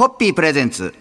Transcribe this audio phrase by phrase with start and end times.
[0.00, 0.94] ホッピープレゼンツ。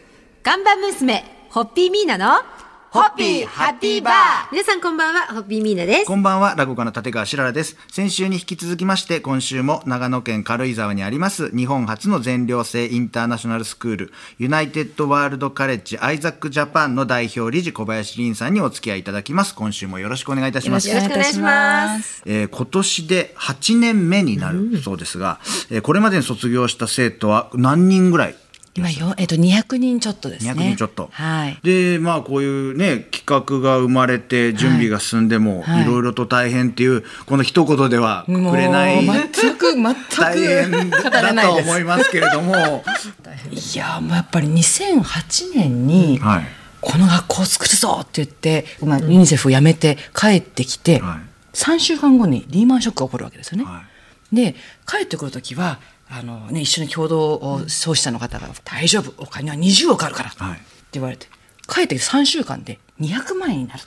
[0.44, 2.44] ガンバ娘、ホッピーミーナの、
[2.90, 4.14] ホッピーハッピーバー
[4.52, 6.06] 皆さんこんばんは、ホッピーミーナです。
[6.06, 7.78] こんばんは、落語家の立川しららです。
[7.90, 19.56] 先週に引き続きまして、今週も長野県軽井沢にあります、日本初の全寮制インターナショナルスクール、ユナイテッドワールドカレッジアイザックジャパンの代表理事小林凛さんにお付き合いいただきます。
[19.56, 20.90] 今週もよろしくお願いいたします。
[20.90, 22.22] よろしくお願いします。
[22.26, 25.40] えー今年で8年目になるそうですが、
[25.70, 28.36] えーこれまでに卒業した生徒は何人ぐらい
[28.80, 30.52] 今よ、えっと、200人ちょっとですね。
[30.52, 31.10] 200人ちょっと。
[31.12, 31.60] はい。
[31.64, 39.06] で、まあこういうね、企画が生まれて準備が進んでも、はいいろいろと大変っていう、この一言ではくくれない。
[39.06, 41.54] 全く、 全く大変だと。
[41.54, 42.84] 思いますけれども、
[43.52, 46.48] いや、もうやっぱり2008年に、はい
[46.82, 53.66] この学校を作るぞって言って、まあ、ユニセフを辞めて帰ってきて、はい3週間後にリーマンショックが起こるわけですよね。
[53.66, 53.84] は
[54.32, 54.56] で
[54.88, 61.28] 帰ってくる時はあの、ね、一緒に共同を創始者の方が「大丈夫お金は20億あるから」ってはい言われて
[61.68, 63.82] 帰ってきて3週間で200万円になる。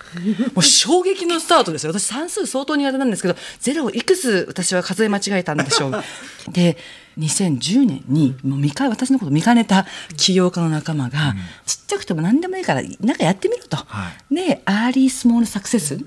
[0.54, 1.92] もう衝撃のスタートですよ。
[1.92, 6.04] 私算数相当苦手なんですけどゼロをいくつ私は数え間違えたんでしょう。
[6.50, 6.78] で
[7.18, 11.34] 2010年にもう見か私のこと見かねた起業家の仲間が、
[11.66, 13.76] ちっちゃくても何でもいいからなんかやってみろと。
[13.76, 15.98] はでアーリースモールサクセス、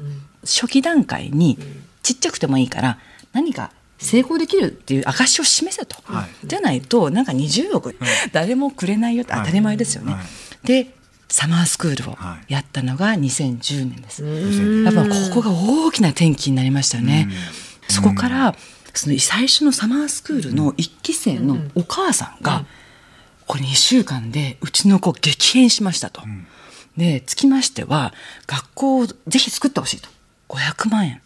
[0.44, 1.60] 初期段階に
[2.02, 2.98] ちっちゃくてもいいから
[3.34, 7.96] 何か成功できるっていう証を示せと、はじゃないとなんか20億、
[8.32, 10.14] 誰もくれないよって当たり前ですよね。
[10.14, 10.22] はい。
[10.22, 10.28] は
[10.64, 10.92] で
[11.28, 12.54] サマースクールをはい。
[12.54, 14.24] やったのが2010年です。
[14.84, 17.30] やっぱここが大きな転機になりましたよね。
[17.88, 18.56] そこから
[18.94, 22.66] その最初のサマースクールの1期生のお母さんが、
[23.48, 26.22] これ2週間でうちの子激変しましたと。
[26.98, 28.14] でつきましては
[28.48, 30.10] 学校をぜひ作ってほしいと。
[30.50, 31.22] 500万円。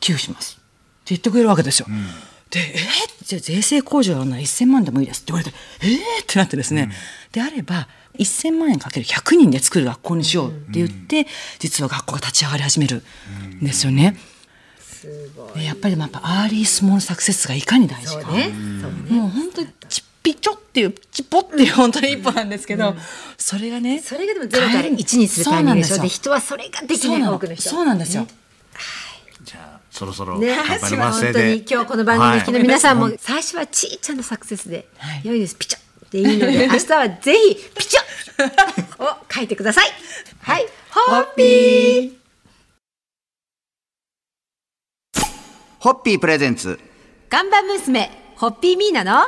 [0.00, 0.60] 寄付します
[1.08, 1.86] 言ってくれるわけですよ。
[2.50, 5.22] でえー、じゃあ税制控除なら1000万でもいいです。
[5.22, 6.90] って言われてえー、ってなってですね、
[7.32, 11.26] であれば1000万円かける100人で作る学校にしようって言って、
[11.58, 13.02] 実は学校が立ち上がり始める
[13.60, 14.16] んですよね。
[15.54, 18.30] でやっぱりやっぱアーリースモールサクセスがいかに大事か。
[18.32, 18.48] ね。
[19.08, 22.96] もう本当にちっぴちょっていうちっぽっていう本当に一歩なんですけど、
[23.38, 25.96] それがねそれがでもゼロから1にするタイミングでしょ。
[25.96, 27.68] そうなんで、人はそれができない、多くの人。
[27.70, 28.45] そうなんですよ、じゃあ
[29.96, 31.32] そろそろね、頑張り本ます。
[31.32, 33.16] 当に今日この番組の皆さんも、はい。
[33.18, 35.22] 最初はちいちゃなサクセスで、はい。
[35.24, 35.56] 良いです。
[35.56, 39.90] ピチョっていいので 明日はぜひピチョを書いてください。
[40.42, 40.66] はい。
[40.90, 42.12] ホッピー。
[45.78, 46.78] ホッピープレゼンツ。
[47.30, 49.26] ガンバ娘ホッピーミーナの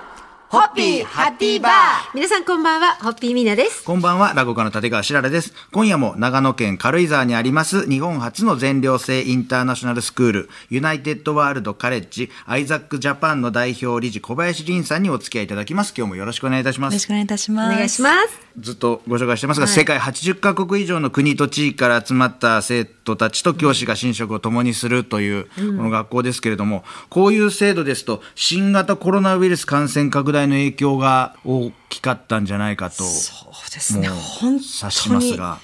[0.50, 1.72] ホッピーハッピーバー
[2.14, 5.52] 皆さんこんばんはホッピーミーナですこんばんは、落語家の立川しららです。
[5.72, 15.92] 今夜も長野県軽井沢にあります日本初の全寮制インターナショナルスクール、ユナイテッドワールドカレッジアイザックジャパンの代表理事小林凛さんにお付き合いいただきます。
[15.94, 17.06] 今日もよろしくお願いいたしますよろし。
[17.06, 34.08] くお願いいたしおます願いしますずっとご紹介してますが、世界80カ国以上の国と地域から集まった生徒たちと教師が寝食を共にするというこの学校ですけれども、こういう制度ですと新型コロナウイルス感染拡大の影響が大きかったんじゃないかとそうですね。
[34.08, 35.58] もう本当にますが。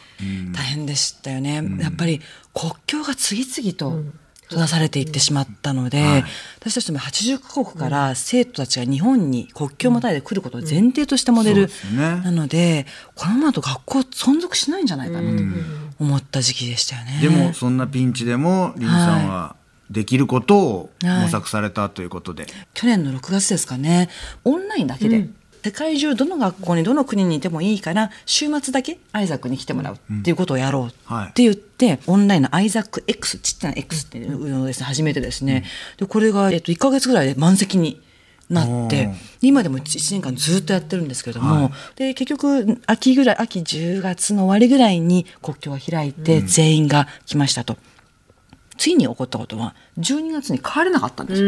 [0.53, 2.21] 大変でしたよね、やっぱり
[2.55, 4.03] 国境が次々と
[4.43, 6.25] 閉ざされていってしまったので、
[6.61, 15.43] 私たちも80カ国から生徒たちが日本に国境をまたいで来ることを前提としたモデルなのでこのままだと学校存続しないんじゃないかなと
[15.99, 17.19] 思った時期でしたよね。
[17.21, 19.57] でもそんなピンチでも凛さんは
[19.91, 24.09] できることを模索されたということで、去年の6月ですかね。
[24.45, 25.29] オンラインだけで、
[25.65, 35.65] 世界中どの学校にどの国にいてもいいから週末だけアイザックに来てもらうっていうことをやろうって言って、オンラインのアイザック X ちっちゃな X っていうのをですね始めてですね、
[35.97, 38.01] でこれが、えっと、1か月ぐらいで満席に
[38.51, 47.79] なって今でも1年間ずっとやってるんですけれども、で結局秋ぐらい秋10月の終わりぐらいに国境が開いて全員が来ましたと。
[48.85, 51.43] 次に起こったことは12月に帰れなかったんです。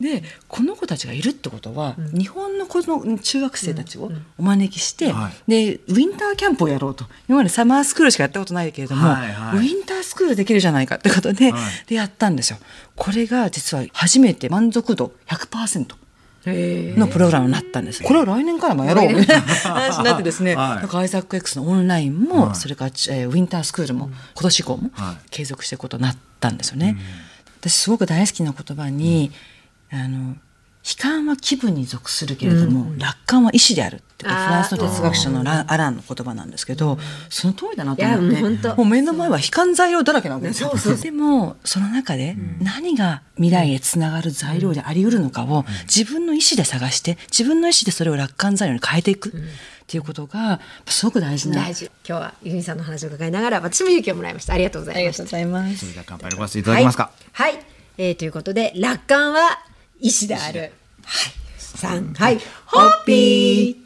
[0.00, 5.50] でこの子たちがいるってことは、日本の子の中学生たちをお招きして、はい。
[5.50, 7.04] でウィンターキャンプをやろうと。
[7.28, 9.58] 今までサマースクールしかやったことないけれども、はいはい。
[9.58, 11.62] ウィンタースクールできるじゃないかってことで,、はい。
[11.86, 12.58] でやったんですよ。
[12.96, 15.96] これが実は初めて満足度100%。
[16.46, 18.02] のプログラムになったんです。
[18.02, 19.14] これは来年からもやろう。
[19.14, 20.76] みたいな話になってですね、 はい。
[20.76, 22.56] なんかアイザック X のオンラインも、はい。
[22.56, 25.16] それから、えーウィンタースクールも、今年以降もはい。
[25.30, 26.96] 継続していくことになったんですよね。
[27.60, 29.32] 私すごく大好きな言葉に、
[29.90, 30.36] あの
[30.88, 36.98] 悲観は気分に属するけれども、楽観は意志であるってフランスの哲学者のランアランの言葉なんですけど、
[37.28, 40.72] その通りだなと思っいやもうもう目の前は悲観材料だらけなわけですよ。
[41.02, 49.34] でもその中で何が未来へつながる材料であり得るのかを自分の意志で探して自分の意志でそれを楽観材料に変えていく
[49.88, 51.64] っていうことがすごく大事な。
[51.64, 51.86] 大事。
[52.06, 54.52] 今日はゆみさんの話を伺いながら私も勇気をもらいました。
[54.52, 55.24] ありがとうございました。
[55.24, 55.76] ざいます。
[55.78, 57.10] それでは乾杯のごわせていただけますか。
[57.32, 57.64] はい、はい。
[57.96, 59.60] えーということで楽観は
[59.98, 60.60] 意志である。
[60.60, 60.72] はい。
[61.56, 62.38] 三はい。
[62.66, 63.82] ホッピ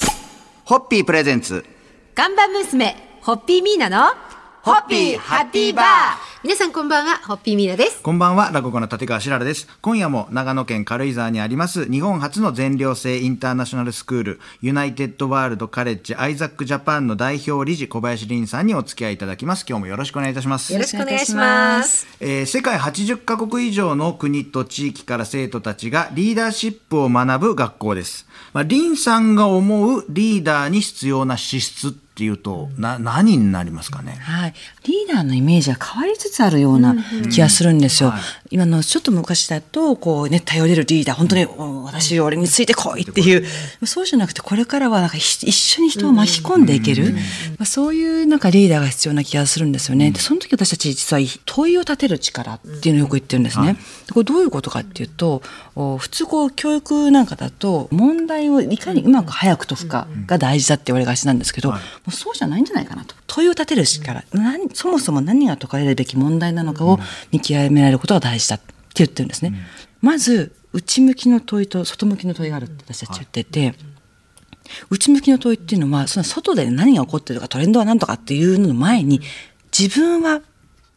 [0.00, 0.06] ー。
[0.64, 1.64] ホッピープレゼンツ。
[2.16, 4.08] 看板娘ホッピーミーナの
[4.62, 9.68] ホッピーハッピーバー皆さんこんばんはホッピーミーナですこんばんは、落語家の立川しららです。
[9.80, 19.64] 今夜も長野県軽井沢にあります日本初の全寮制インターナショナルスクールユナイテッドワールドカレッジアイザックジャパンの代表理事小林凛さんにお付き合いいただきます。
[19.68, 20.80] 今日もよろしくお願いいたしますよ。
[20.80, 28.26] ろしくお願いしますえー世界80カ国以上の国と地域から生徒たちがリーダーシップを学ぶ学校です。
[28.52, 34.12] まあ、リンさんが思うリーダーに必要な資質っていうと、な、何になりますかね？
[34.12, 34.54] はい、
[34.84, 36.94] リーダーのイメージは変わりつつあるような
[37.32, 38.10] 気がするんですよ。
[38.10, 38.20] はい。
[38.52, 43.44] 今のちょっと昔だとこうね頼れるリーダー本当にお私俺についてこいっていう、
[43.86, 50.12] そうじゃなくてこれからはなんかひ一緒に人を巻き込んでいける、まあ、そういうなんかリーダーが必要な気がするんですよね。
[50.12, 53.66] でその時私たち実は問いを立てる力っていうのをよく言ってるんですね。
[53.66, 53.74] はい。
[53.74, 53.80] で
[54.12, 55.42] これどういうことかっていうと
[55.74, 61.80] お普通こう教育なんかだと問題をいかにうまく早く解くかが大事だって言われがちなんですけど、はい。
[61.80, 63.14] もうそうじゃないんじゃないかなと。
[63.26, 66.98] 問いを立てる力、何そもそも何が解かれるべき問題なのかを
[67.30, 69.54] 見極められることが大事だって言ってるんですね。
[70.00, 73.74] まず内向きの問いと外向きの問いがあるって私たち言ってて、
[74.90, 79.20] 内向きの問いっていうのはその外で何が起こってるかトレンドは何とかっていうのの前に
[79.76, 80.40] 自分は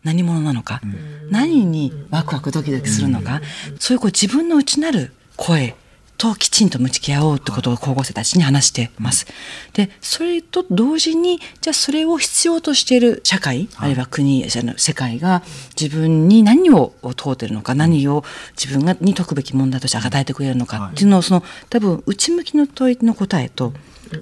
[0.04, 0.82] 何者なのか、
[1.30, 3.42] 何にワクワクドキドキするのか、
[3.80, 5.76] そういうこう自分の内なる声
[6.18, 9.28] ときちんと向き合おうってことを高校生たちに話してます。
[9.74, 15.44] でそれと同時にじゃあそれを必要としている社会、あるいは国世界が
[15.80, 18.24] 自分に何を問うてるのか何を
[18.56, 23.74] 自分がに解くべき問題として与えてくれるのかっていうのをその多分内向きの問いの答えと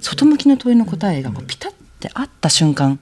[0.01, 2.99] 外向きの問いの答えがこうピタッて合った瞬間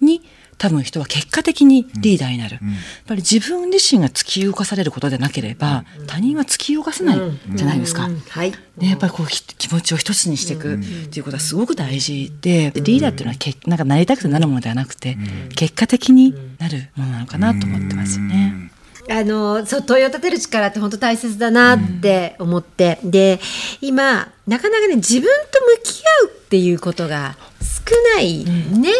[0.00, 0.22] に
[0.58, 2.62] 多分人は結果的にリーダーになる、やっ
[3.06, 7.20] ぱり自分自身が突き動かされることでなければ、他人は突き動かせない
[7.54, 8.06] じゃないですか。
[8.06, 8.18] うん。
[8.20, 8.52] はい。
[8.78, 15.16] ね、やっぱりこうひ気持ちを一つにしていくっていうことはすごく大事で、リーダーっていうのはけなんかなりたくてなるものではなくて、
[15.54, 18.70] 結果的になるものなのかなと思ってますよね。
[19.08, 23.40] あのそう問いを立てる力って本当大切だなって思って、で
[23.80, 28.90] 今なかなかね自分と向き合うっていうことが少ないね、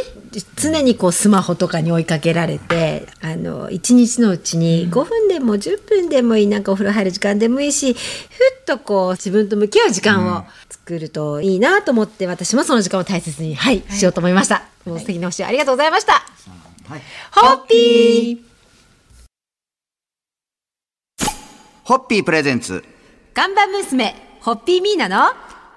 [0.56, 7.98] 常にこうスマホとかに追いかけられてあの一日のうちに5分でも10分でもいいなんかお風呂入る時間でもいいしふっ
[8.66, 14.64] とこう自分と向き合う時間を作るといいなと思って私もその時間を大切に、はいしようと思いました。
[14.84, 16.12] もう素敵なお話ありがとうございました。
[16.12, 17.02] はい。
[17.32, 18.56] ホッピー
[21.84, 22.84] ホッピープレゼンツ。
[23.32, 25.32] 看板娘、ホッピーミーナの、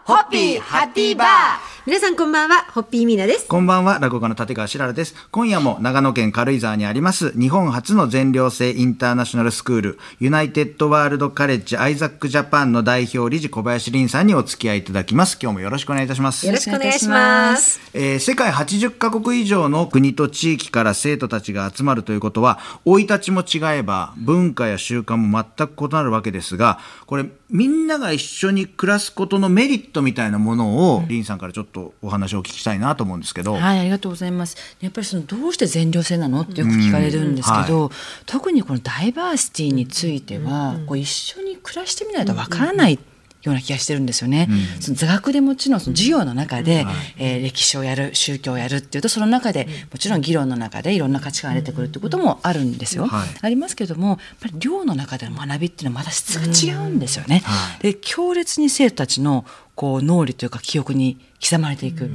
[0.05, 3.47] ホッピーハッピーバー皆さんこんばんは、ホッピーミーナです。
[3.47, 5.15] こんばんは、落語家の立川しららです。
[5.31, 15.39] 今夜も長野県軽井沢にあります、日本初の全寮制インターナショナルスクール、ユナイテッドワールドカレッジアイザックジャパンの代表理事小林凛さんにお付き合いいただきます。
[15.41, 16.45] 今日もよろしくお願いいたします。
[16.45, 17.79] よろしくお願いします。
[17.93, 33.53] えー世界80カ国以上の国と地域から生徒たちが集まるということは生い立ちも違えば文化や習慣も全く異なるわけですがこれみんなが一緒に暮らすことのメリットみたいなものを、リンさんからちょっとお話をお聞きしたいなと思うんですけど。
[33.53, 34.55] はい、ありがとうございます。
[34.81, 37.91] やっぱりそのどうして全寮制なのってよく聞かれるんですけど、
[38.27, 42.99] 特にこのダイバーシティについては、こう一緒に暮らしてみないとわからない。
[43.43, 44.49] ような気がしてるんですよね。
[44.81, 46.85] その座学でもちろんその授業の中で、
[47.17, 53.07] えー歴史をやる宗教をやるっていうとその中でもちろん議論の中でいろんな価値観が出てくるってこともあるんですよ。
[53.07, 53.29] はい。
[53.41, 57.43] ありますけどもやっぱり寮の中での学びっていうのはまた質が違うんですよね。
[57.81, 62.09] で強烈に生徒たちのこう脳裏というか記憶に刻まれていく。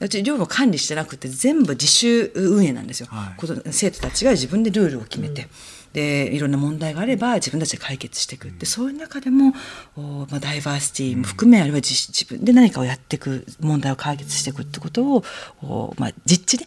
[0.00, 3.08] うち寮を管理してなくて全部自主運営なんですよ。
[3.10, 3.72] はい。
[3.72, 5.48] 生徒たちが自分でルールを決めて。
[5.92, 8.50] でいろんな問題があれば自分たちで解決していく。
[8.50, 9.54] でそういう中でも
[9.96, 15.24] おまあ、ダイバーシティも含め、あるいは自自分で何かをやっていく問題を解決していくってことを
[15.62, 16.66] お、まあ、実地で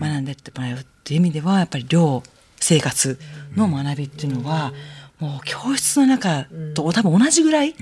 [0.00, 2.22] 学んでってもらうっていう意味ではやっぱり寮
[2.60, 3.18] 生活
[3.56, 4.72] の学びっていうのは、
[5.18, 7.74] もう教室の中と多分同じぐらい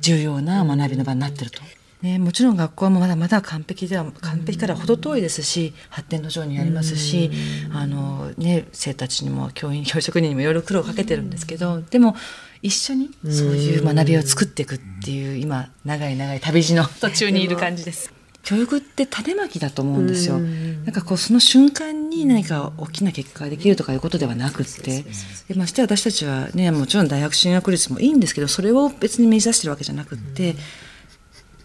[0.00, 1.60] 重要な学びの場になってると。
[2.02, 7.30] ね、もちろん学校はまだまだ完璧では完璧から程遠いですし発展途上にありますし
[7.74, 12.16] あの、ね、生徒たちにも教員教職人にもいろいろ苦労をかけてるんですけどでも
[12.62, 18.12] 一緒にそういう学びを作っていくっていう今長い長い旅路の途中にいる感じです。
[18.42, 20.38] 教育って種まきだと思うんですよ。
[20.38, 25.04] なんかこうその瞬間に何か大きな結果ができるとかいうことではなくって、
[25.48, 30.56] でまして私たちはねもちろん大学進学率もいいんですけど、それを別に目指してるわけじゃなくって、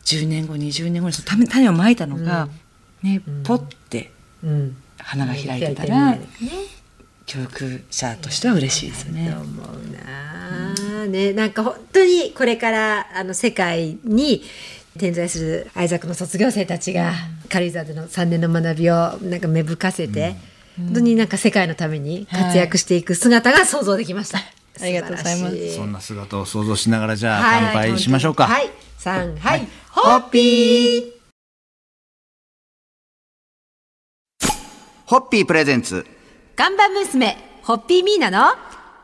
[0.06, 2.48] 10年後20年後にその種種をまいたのが、
[3.04, 3.58] ねポッ
[3.90, 4.12] て
[4.44, 4.78] うん。
[4.98, 6.18] 花が開いてたら、
[7.26, 9.36] 教育者としては嬉しいですよね。
[9.36, 14.42] 思うなあ、ねなんか本当にこれからあの世界に
[14.98, 17.14] 点在するアイザックの卒業生たちが
[17.50, 20.36] 軽井沢での3年の学びをなんか芽吹かせて、
[20.78, 24.40] 本当になんか世界のために活躍していく姿が想像できました。
[24.82, 25.76] ありがとうございます。
[25.76, 28.48] そんな姿を想像しながらじゃあはい乾杯しましょうか。
[28.48, 28.70] はい、
[29.06, 31.12] 三はい、ホッピー。
[35.06, 36.08] ホッピープレゼンツ。
[36.56, 38.56] 看板娘ホッピーミーナの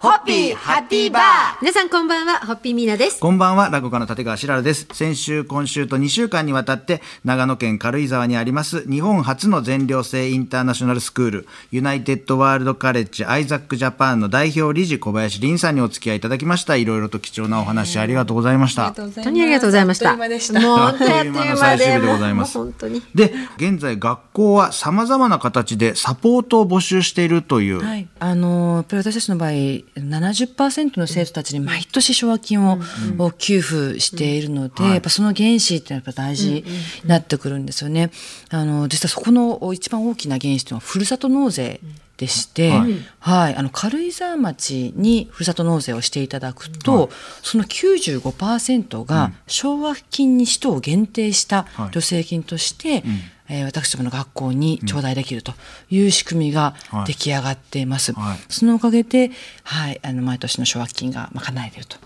[0.01, 1.24] ホッピーハッピーバー
[1.62, 3.20] 皆さんこんばんはホッピーミーナです。
[3.20, 4.88] こんばんは、落語家の立川しららです。
[4.93, 16.77] 先週、今週と2週間にわたって、長野県軽井沢にあります、日本初の全寮制インターナショナルスクール、ユナイテッドワールドカレッジアイザックジャパンの代表理事、小林凛さんにお付き合いいただきました。
[16.77, 18.93] いろいろと貴重なお話ありがとうございました。
[18.93, 20.10] 本当にありがとうございました。
[20.10, 23.03] あっという間でしたもう本当にあっという間の間最終で、日でございます本当に。
[23.13, 27.84] で、現在、学校は様々な形でサポートを募集しているという。
[27.84, 29.51] はい、あのやっぱり私たちの場合
[29.96, 32.80] 70%の生徒たちに毎年奨和金を,、
[33.18, 36.66] を給付しているので、やっぱその原資ってやっぱ大事に
[37.06, 38.12] なってくるんですよね。
[38.50, 41.82] あの実はそこの一番大きな原資というのはふるさと納税
[42.22, 42.86] でして、は
[43.20, 43.54] はい。
[43.54, 47.10] い、あの軽井沢町にふるさと納税をしていただくと、
[47.42, 51.88] その95%が奨和金に使途を限定したはい。
[51.88, 53.04] 助成金として、
[53.50, 55.54] えー私どもの学校に頂戴できると
[55.90, 57.06] いう仕組みがはい。
[57.08, 58.13] 出来上がっています。
[58.13, 58.38] はい。
[58.48, 59.32] そのおかげで、
[59.63, 61.98] はい、あの毎年の奨学金が賄えていると。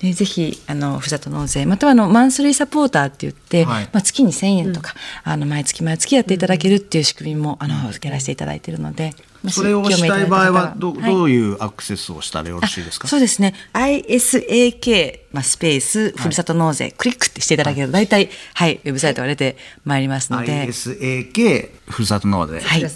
[0.00, 3.84] でぜひあのふるさと納税またはあのマンスリーサポーターって言って、はい。
[3.92, 9.14] まあ、月に1,000円とか、あの毎月毎月やっていただけるっていう仕組みも、あのやらせていただいているので、
[9.48, 13.08] それをしたい場合はど、どういうアクセスをしたらよろしいですか？
[13.08, 13.54] そうですね。
[13.72, 22.60] ISAK、まあ、スペースふるさと納税、クリックってしていただけると大体、はい、ウェブサイトが出てまいりますので、ISAK ふるさと納税。
[22.60, 22.86] はい。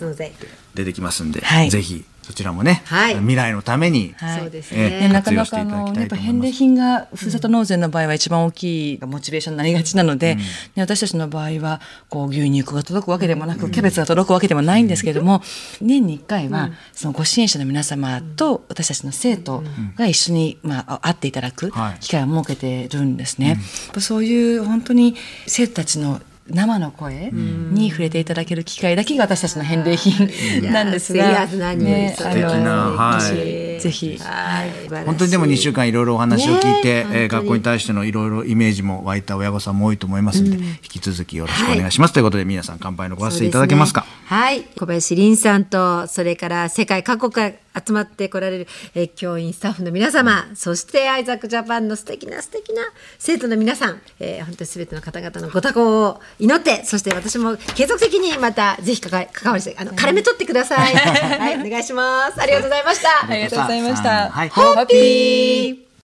[0.75, 1.71] 出てきますんで、はい。
[1.71, 3.17] ぜひそちらもね、はい。
[3.17, 4.41] 未来のために、はい。
[4.41, 5.01] そうですえね。
[5.01, 10.43] ね、なかなかあのやっぱ返礼品がふるさと納税の場合は一番大きいモチベーションになりがちなので、ね
[10.77, 15.43] 私たちの場合はこう牛肉が届くわけでもなく、キャベツが届くわけでもないんですけれども、
[15.81, 19.63] 年に1回はそのご支援者の皆様と私たちの生徒
[19.97, 21.99] が一緒に、まあ、会っていただくはい。
[22.01, 23.59] 機会を設けてるんですね。
[23.99, 26.21] そういう本当に生徒たちの
[26.55, 30.29] 生の声に触れていただける機会だけが私たちの返礼品
[30.73, 33.81] なんですが、いや何よりそれは素敵なはい。
[33.81, 44.03] ぜひはい本当にでも2週間いろいろお話を聞いて、ねえー学校に対してのいろいろイメージも湧いた親御さんも多いと思いますので、引き続きよろしくお願いします、ということで皆さん乾杯のご発声いただけますか？
[44.03, 44.07] ね。
[44.27, 44.63] はい。
[44.79, 47.53] 小林凛さんとそれから世界各国から
[47.87, 52.83] 集まってこられる、えー教員スタッフの皆様、そしてアイザックジャパンの素敵な素敵な
[53.19, 60.95] 生徒の皆さん、えー本当に全ての方々のご多幸を祈ってそして私も継続的にまたぜひ関わ関わりしてあの絡め取ってください。
[60.95, 62.41] はいお願いします。
[62.41, 63.31] ありがとうございました。
[63.31, 64.31] ありがとうございました。
[64.31, 64.49] はい。
[64.49, 65.92] ホッピー